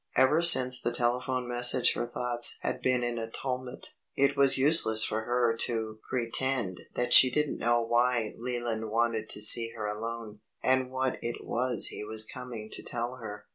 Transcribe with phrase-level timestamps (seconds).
[0.15, 3.89] Ever since the telephone message her thoughts had been in a tumult.
[4.15, 9.41] It was useless for her to pretend that she didn't know why Leland wanted to
[9.43, 13.45] see her alone, and what it was he was coming to tell her.